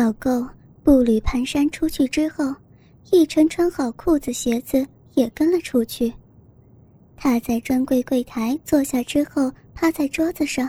[0.00, 0.48] 导购
[0.82, 2.54] 步履蹒跚出去之后，
[3.10, 6.10] 奕晨穿好裤子鞋子也跟了出去。
[7.18, 10.66] 他在专柜柜台坐下之后，趴在桌子上。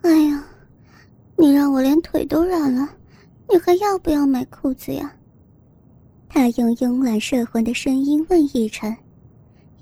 [0.00, 0.42] 哎呀，
[1.36, 2.88] 你让我连腿都软了，
[3.50, 5.14] 你还要不要买裤子呀？
[6.30, 8.96] 他用慵懒摄魂的声音问奕晨。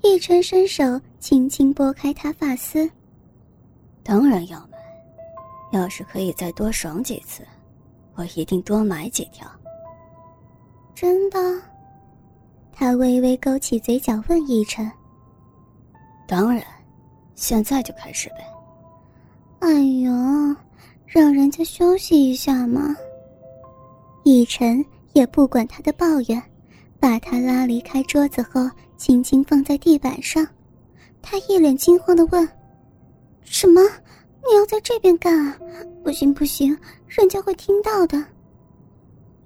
[0.01, 2.91] 奕晨伸手轻轻拨开他发丝。
[4.03, 4.77] 当然要买，
[5.71, 7.41] 要是可以再多爽几次，
[8.15, 9.47] 我一定多买几条。
[10.93, 11.39] 真的？
[12.71, 14.91] 他微微勾起嘴角问奕晨。
[16.27, 16.63] 当然，
[17.35, 18.45] 现在就开始呗。
[19.59, 19.69] 哎
[20.01, 20.11] 呦，
[21.05, 22.95] 让人家休息一下嘛。
[24.23, 24.83] 奕晨
[25.13, 26.41] 也不管他的抱怨，
[26.99, 28.69] 把他拉离开桌子后。
[28.95, 30.47] 轻轻放在地板上，
[31.21, 32.47] 他一脸惊慌的问
[33.43, 33.81] ：“什么？
[33.81, 35.57] 你要在这边干啊？
[36.05, 36.77] 不行不行，
[37.15, 38.23] 人家会听到的。”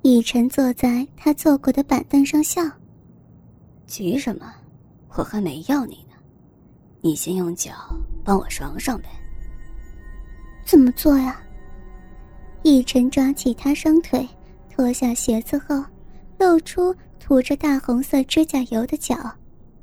[0.04, 2.62] 以晨坐在他坐过的板凳上笑
[3.86, 4.54] ：“急什么？
[5.16, 6.16] 我还没要你呢，
[7.02, 7.74] 你先用脚
[8.24, 9.10] 帮我爽爽呗。
[10.66, 11.42] ”“怎么做呀？”
[12.64, 14.28] 以晨抓起他双腿，
[14.70, 15.84] 脱下鞋子后，
[16.38, 19.16] 露出涂着大红色指甲油的脚。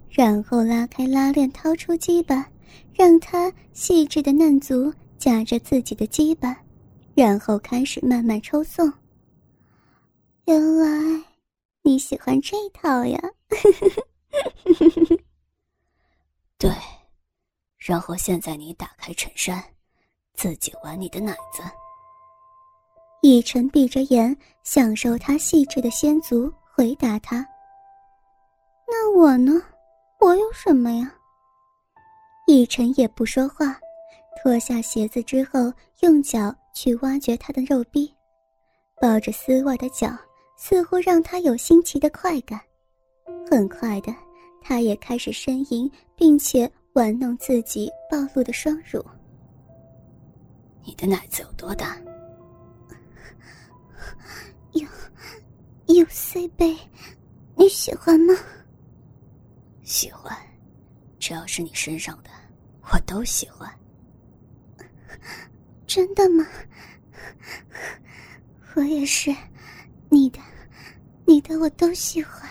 [0.09, 2.47] 然后拉开拉链，掏出鸡巴，
[2.95, 6.57] 让他细致的嫩足夹着自己的鸡巴，
[7.15, 8.93] 然后开始慢慢抽送。
[10.47, 11.23] 原来
[11.83, 13.21] 你喜欢这套呀！
[16.59, 16.71] 对，
[17.79, 19.63] 然后现在你打开衬衫，
[20.35, 21.63] 自己玩你的奶子。
[23.23, 27.47] 以晨闭着眼享受他细致的仙足，回答他
[28.87, 29.63] ：“那我呢？”
[30.21, 31.13] 我有什么呀？
[32.49, 33.79] 奕晨也不说话，
[34.43, 38.13] 脱下鞋子之后，用脚去挖掘他的肉壁，
[39.01, 40.09] 抱着丝袜的脚
[40.57, 42.61] 似乎让他有新奇的快感。
[43.51, 44.15] 很快的，
[44.61, 49.05] 他也开始呻吟，并且玩弄自己暴露的双乳。
[50.85, 51.97] 你的奶子有多大？
[54.73, 54.87] 有，
[55.95, 56.77] 有 C 杯，
[57.55, 58.35] 你喜欢吗？
[59.83, 60.37] 喜欢，
[61.19, 62.31] 只要是你身上的，
[62.93, 63.71] 我都喜欢。
[65.87, 66.47] 真的吗？
[68.75, 69.35] 我也是，
[70.09, 70.39] 你的，
[71.27, 72.49] 你的我都喜欢。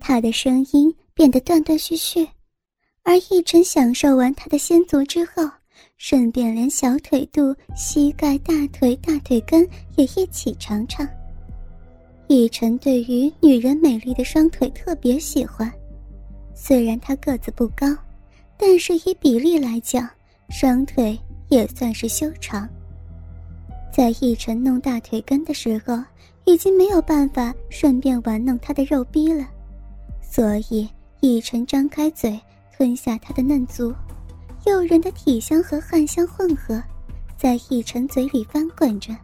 [0.00, 2.26] 他的声音变得断断续续，
[3.02, 5.42] 而奕晨享受完他的仙足之后，
[5.98, 11.06] 顺便连小腿肚、膝盖、大腿、大腿根也一起尝尝。
[12.28, 15.70] 奕晨对于女人美丽的双腿特别喜欢。
[16.54, 17.86] 虽然他个子不高，
[18.56, 20.08] 但是以比例来讲，
[20.50, 22.68] 双腿也算是修长。
[23.92, 25.98] 在奕晨弄大腿根的时候，
[26.44, 29.46] 已经没有办法顺便玩弄他的肉逼了，
[30.22, 30.88] 所以
[31.20, 32.40] 奕晨张开嘴
[32.76, 33.94] 吞下他的嫩足，
[34.66, 36.82] 诱人的体香和汗香混合，
[37.36, 39.14] 在奕晨嘴里翻滚着。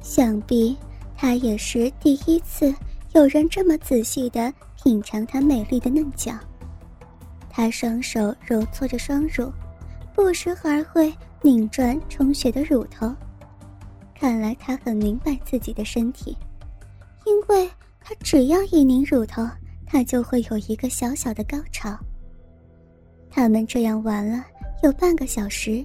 [0.00, 0.76] 想必
[1.16, 2.74] 他也是第一次
[3.12, 4.52] 有人这么仔细的。
[4.82, 6.32] 品尝他美丽的嫩脚，
[7.50, 9.52] 他双手揉搓着双乳，
[10.20, 11.10] 不时还会
[11.40, 13.10] 拧转充血的乳头。
[14.14, 16.36] 看来他很明白自己的身体，
[17.24, 17.66] 因为
[17.98, 19.48] 他只要一拧乳头，
[19.86, 21.98] 他就会有一个小小的高潮。
[23.30, 24.44] 他们这样玩了
[24.82, 25.82] 有半个小时，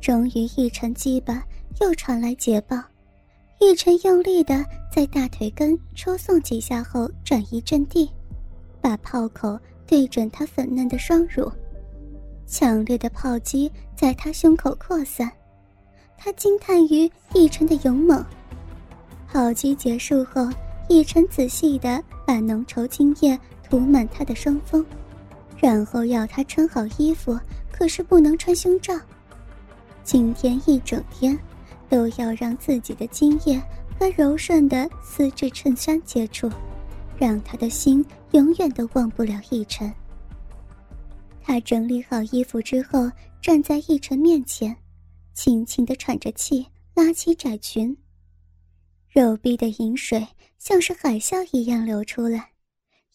[0.00, 1.40] 终于一晨鸡巴
[1.80, 2.76] 又传来捷报，
[3.60, 8.10] 一晨用力的在大腿根抽送几下后转移阵地。
[8.80, 11.48] 把炮口对准他粉嫩的双乳，
[12.50, 15.30] 强烈的炮击在他胸口扩散，
[16.18, 18.22] 他惊叹于奕晨的勇猛。
[19.28, 20.48] 炮击结束后，
[20.88, 24.84] 奕晨仔细地把浓稠精液涂满他的双峰，
[25.58, 27.38] 然后要他穿好衣服，
[27.70, 28.92] 可是不能穿胸罩。
[30.02, 31.38] 今天一整天，
[31.88, 33.62] 都要让自己的精液
[33.96, 36.50] 和柔顺的丝质衬衫接触。
[37.16, 39.92] 让他的心永远都忘不了奕晨。
[41.50, 43.10] 他整理好衣服之后，
[43.42, 44.76] 站在奕晨面前，
[45.34, 46.64] 轻轻的喘着气，
[46.94, 47.96] 拉起窄裙。
[49.08, 50.24] 肉壁的银水
[50.60, 52.52] 像是海啸一样流出来，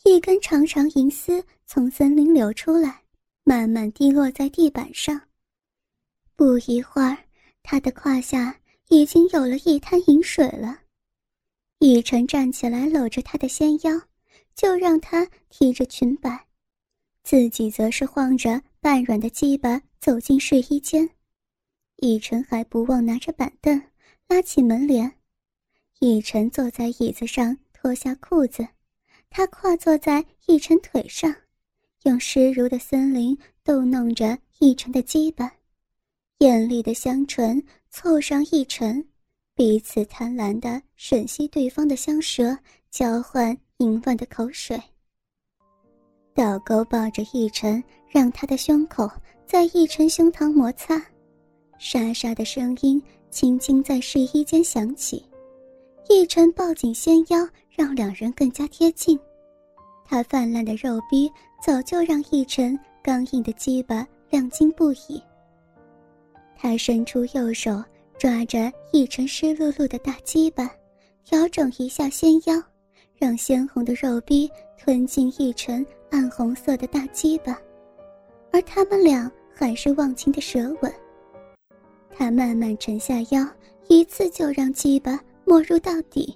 [0.04, 3.04] 一根长长银丝从森林流出来，
[3.46, 5.22] 慢慢滴落在地板上。
[6.36, 7.18] 不一会儿，
[7.64, 8.60] 他的胯下
[8.90, 10.78] 已经有了一滩银水了。
[11.80, 14.02] 雨晨站起来，搂着她的纤腰，
[14.54, 16.45] 就让她提着裙摆，
[17.26, 21.10] 自己则是晃着半软的鸡巴走进试衣间。
[22.04, 23.82] 雨晨还不忘拿着板凳，
[24.28, 25.12] 拉起门帘。
[26.02, 28.68] 奕晨坐在椅子上，脱下裤子，
[29.32, 31.36] 他跨坐在奕晨腿上，
[32.04, 35.52] 用湿如的森林逗弄着奕晨的鸡巴，
[36.38, 39.04] 艳丽的香唇凑上奕晨，
[39.56, 42.56] 彼此贪婪地吮吸对方的香舌，
[42.92, 44.80] 交换淫乱的口水。
[46.36, 49.10] 倒钩抱着奕晨，让他的胸口
[49.48, 51.02] 在奕晨胸膛摩擦，
[51.80, 55.26] 沙沙的声音轻轻在试衣间响起。
[56.10, 59.18] 奕晨抱紧纤腰，让两人更加贴近。
[60.04, 61.32] 他泛滥的肉逼
[61.64, 65.24] 早就让奕晨刚硬的鸡巴亮晶不已。
[66.54, 67.82] 他伸出右手
[68.20, 70.70] 抓着奕晨湿漉漉的大鸡巴，
[71.24, 72.62] 调整一下纤腰，
[73.16, 75.84] 让鲜红的肉逼吞进奕晨
[76.16, 77.60] 暗红色的大鸡巴，
[78.50, 80.90] 而他们俩还是忘情的舌吻。
[82.10, 83.46] 他慢慢沉下腰，
[83.90, 85.20] 一次就让鸡巴。
[85.44, 86.36] 没入到底。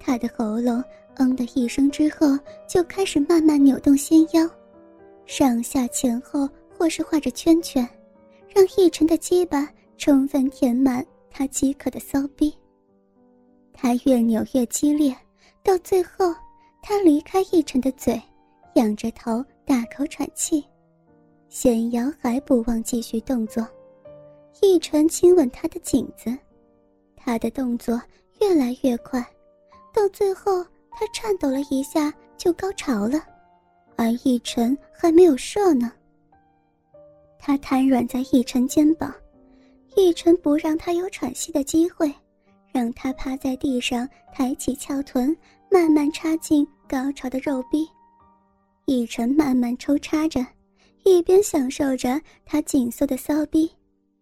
[0.00, 0.82] 他的喉咙
[1.16, 4.50] “嗯”的一声之后，就开始慢慢扭动纤腰，
[5.26, 7.86] 上下前后或是画着圈圈，
[8.52, 12.52] 让奕晨的鸡巴充分填满他饥渴的骚逼。
[13.74, 15.14] 他越扭越激烈，
[15.62, 16.34] 到最后，
[16.82, 18.20] 他离开奕晨的嘴，
[18.74, 20.64] 仰着头大口喘气，
[21.48, 23.66] 纤腰还不忘继续动作。
[24.60, 26.36] 一晨亲吻他的颈子。
[27.16, 28.00] 他的动作
[28.40, 29.24] 越来越快，
[29.92, 33.22] 到最后他颤抖了一下就高潮了，
[33.96, 35.90] 而奕晨还没有射呢。
[37.38, 39.14] 他瘫软在奕晨肩膀，
[39.96, 42.12] 奕晨不让他有喘息的机会，
[42.72, 45.34] 让他趴在地上，抬起翘臀，
[45.70, 47.88] 慢慢插进高潮的肉壁。
[48.86, 50.44] 奕晨慢慢抽插着，
[51.04, 53.70] 一边享受着他紧缩的骚逼。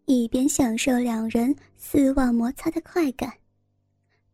[0.06, 3.32] 一边享受两人丝袜摩擦的快感，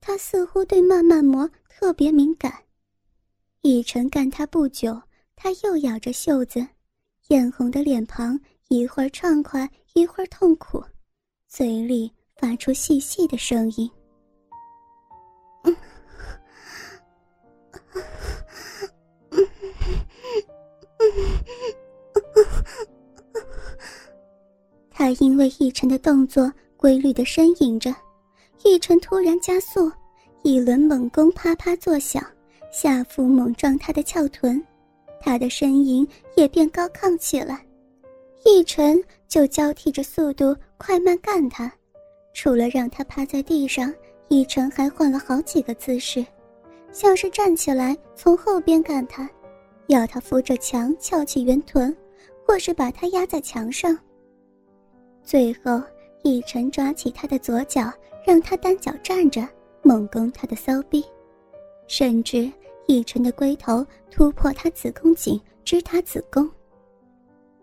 [0.01, 2.53] 他似乎对慢慢磨特别敏感。
[3.61, 5.01] 一晨干他不久，
[5.37, 6.67] 他又咬着袖子，
[7.29, 8.39] 艳红的脸庞
[8.69, 10.83] 一会儿畅快，一会儿痛苦，
[11.47, 13.91] 嘴里发出细细的声音。
[24.99, 27.95] 他因为奕晨的动作规律的呻吟着，
[28.65, 29.89] 奕晨突然加速，
[30.43, 32.21] 一轮猛攻啪啪作响，
[32.73, 34.61] 下腹猛撞他的翘臀，
[35.21, 36.05] 他的呻吟
[36.35, 37.65] 也变高亢起来，
[38.45, 41.73] 奕晨就交替着速度快慢干他，
[42.35, 43.95] 除了让他趴在地上，
[44.31, 46.27] 奕晨还换了好几个姿势，
[46.91, 49.31] 像是站起来从后边干他，
[49.87, 51.97] 要他扶着墙翘起圆臀，
[52.45, 53.97] 或是把他压在墙上。
[55.29, 55.79] 最后，
[56.23, 57.93] 奕晨抓起他的左脚，
[58.27, 59.47] 让他单脚站着，
[59.83, 61.05] 猛攻他的骚逼，
[61.87, 62.51] 甚至
[62.87, 66.51] 奕晨的龟头突破他子宫颈，支他子宫。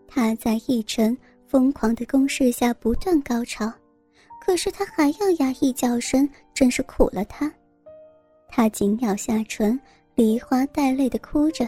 [0.08, 1.18] 他在奕晨
[1.48, 3.74] 疯狂的攻势下不断高潮，
[4.40, 7.52] 可是他还要压抑叫声，真是苦了他。
[8.48, 9.80] 他紧咬下唇，
[10.14, 11.68] 梨花带泪的哭着，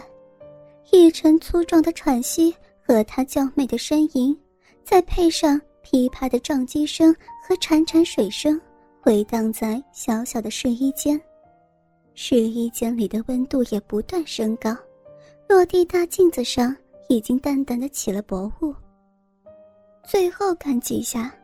[0.92, 2.54] 奕晨粗壮的喘息
[2.86, 4.38] 和他娇媚的呻吟，
[4.84, 5.60] 再配上。
[5.90, 8.60] 噼啪的撞击声和潺潺水声
[9.00, 11.18] 回荡在小小的试衣间，
[12.12, 14.76] 试衣间里的温度也不断升高，
[15.48, 16.76] 落地大镜子上
[17.08, 18.74] 已经淡淡的起了薄雾。
[20.06, 21.34] 最后看几下，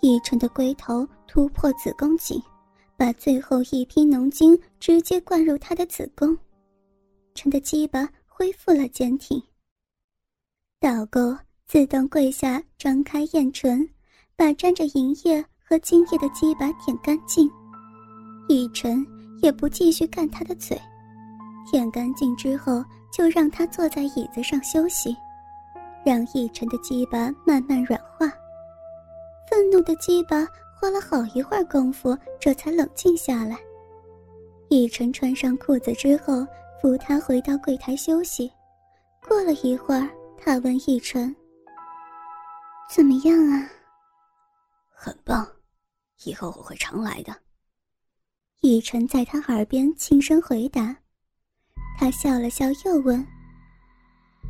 [0.00, 2.42] 一晨的龟头突破子宫颈，
[2.96, 6.36] 把最后一批浓精直接灌入他的子宫，
[7.32, 9.40] 陈的鸡巴恢复了坚挺。
[10.80, 11.32] 倒钩。
[11.68, 13.86] 自动跪下，张开艳唇，
[14.34, 17.46] 把沾着银液和精液的鸡巴舔干净。
[18.48, 19.06] 奕晨
[19.42, 20.80] 也不继续干他的嘴，
[21.70, 22.82] 舔干净之后，
[23.12, 25.14] 就让他坐在椅子上休息，
[26.06, 28.32] 让奕晨的鸡巴慢慢软化。
[29.50, 33.58] 愤怒的鸡巴花了好一会儿功夫，这才冷静下来。
[34.70, 36.46] 奕晨穿上裤子之后，
[36.80, 38.50] 扶他回到柜台休息。
[39.28, 40.08] 过了一会儿，
[40.38, 41.36] 他问奕晨。
[42.88, 43.68] 怎么样啊？
[44.94, 45.46] 很棒，
[46.24, 47.34] 以后我会常来的。
[48.62, 50.96] 奕晨在他耳边轻声回答。
[51.98, 53.24] 他笑了笑，又问：“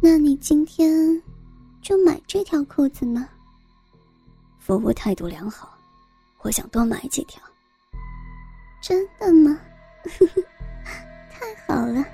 [0.01, 1.21] 那你今天
[1.83, 3.29] 就买这条裤子吗？”
[4.61, 5.77] 服务态度良好，
[6.43, 7.43] 我想多买几条。
[8.81, 9.59] 真的吗？
[11.29, 12.05] 太好了。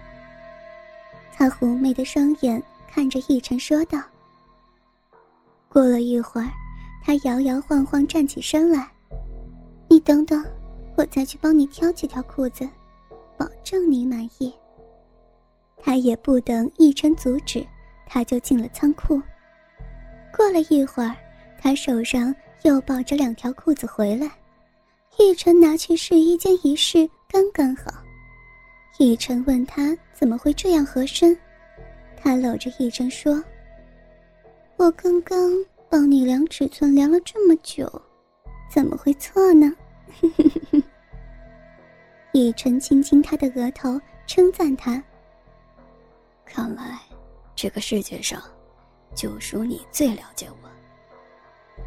[1.33, 4.01] 他狐媚的双眼看着奕晨说道。
[5.75, 6.49] 过了一会儿，
[7.03, 8.89] 他摇摇晃晃站起身来。
[9.89, 10.41] 你等等，
[10.97, 12.69] 我再去帮你挑几条裤子，
[13.37, 14.55] 保证你满意。
[15.77, 17.67] 他也不等逸晨阻止，
[18.07, 19.21] 他就进了仓库。
[20.37, 21.17] 过了一会儿，
[21.61, 24.31] 他手上又抱着两条裤子回来，
[25.19, 27.93] 逸晨拿去试衣间一试，刚刚好。
[29.01, 31.37] 逸晨问他怎么会这样合身，
[32.17, 33.43] 他搂着逸晨说
[34.77, 35.39] ：“我刚刚
[35.89, 37.91] 帮你量尺寸，量了这么久，
[38.71, 39.73] 怎么会错呢？”
[42.33, 45.03] 逸晨亲亲他的额头，称赞他。
[46.45, 47.01] 看来，
[47.55, 48.43] 这个世界上，
[49.15, 50.69] 就属你最了解我。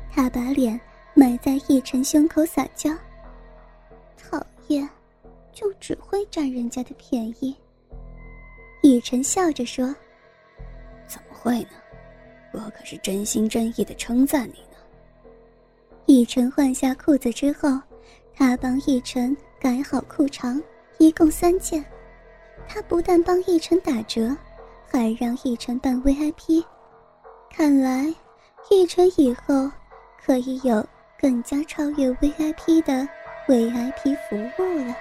[0.10, 0.80] 他把脸
[1.14, 2.90] 埋在逸晨胸口撒娇。
[4.18, 4.90] 讨厌，
[5.52, 7.56] 就只会占人家的便宜。
[8.82, 9.94] 逸晨笑着说
[11.08, 11.70] ：“怎么会呢？
[12.58, 14.78] 我可是真心真意的称赞你呢。”
[16.06, 17.80] 逸晨换下裤子之后，
[18.34, 20.62] 他帮逸晨改好裤长，
[20.98, 21.84] 一共三件。
[22.68, 24.36] 他不但帮逸晨打折。
[24.90, 26.64] 还让逸晨办 VIP，
[27.54, 28.06] 看来
[28.70, 29.70] 逸晨以后
[30.24, 30.82] 可以有
[31.20, 33.06] 更加超越 VIP 的
[33.48, 34.96] VIP 服务了。